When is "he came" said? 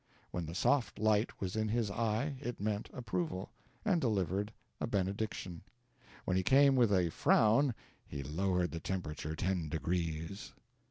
6.35-6.75